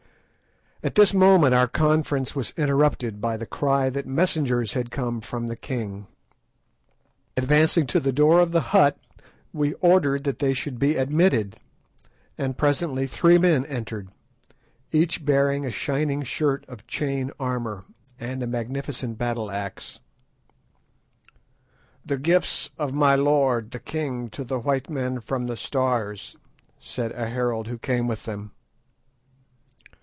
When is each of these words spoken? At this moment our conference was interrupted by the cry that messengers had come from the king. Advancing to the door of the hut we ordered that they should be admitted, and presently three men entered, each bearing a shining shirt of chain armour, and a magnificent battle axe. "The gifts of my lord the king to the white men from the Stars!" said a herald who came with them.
At 0.83 0.95
this 0.95 1.13
moment 1.13 1.53
our 1.53 1.67
conference 1.67 2.35
was 2.35 2.55
interrupted 2.57 3.21
by 3.21 3.37
the 3.37 3.45
cry 3.45 3.91
that 3.91 4.07
messengers 4.07 4.73
had 4.73 4.89
come 4.89 5.21
from 5.21 5.45
the 5.45 5.55
king. 5.55 6.07
Advancing 7.37 7.85
to 7.85 7.99
the 7.99 8.11
door 8.11 8.39
of 8.39 8.51
the 8.51 8.61
hut 8.73 8.97
we 9.53 9.73
ordered 9.73 10.23
that 10.23 10.39
they 10.39 10.53
should 10.53 10.79
be 10.79 10.95
admitted, 10.95 11.57
and 12.35 12.57
presently 12.57 13.05
three 13.05 13.37
men 13.37 13.63
entered, 13.67 14.09
each 14.91 15.23
bearing 15.23 15.67
a 15.67 15.71
shining 15.71 16.23
shirt 16.23 16.65
of 16.67 16.87
chain 16.87 17.29
armour, 17.39 17.85
and 18.19 18.41
a 18.41 18.47
magnificent 18.47 19.19
battle 19.19 19.51
axe. 19.51 19.99
"The 22.03 22.17
gifts 22.17 22.71
of 22.79 22.91
my 22.91 23.13
lord 23.13 23.69
the 23.69 23.77
king 23.79 24.31
to 24.31 24.43
the 24.43 24.57
white 24.57 24.89
men 24.89 25.19
from 25.19 25.45
the 25.45 25.55
Stars!" 25.57 26.35
said 26.79 27.11
a 27.11 27.27
herald 27.29 27.67
who 27.67 27.77
came 27.77 28.07
with 28.07 28.25
them. 28.25 28.49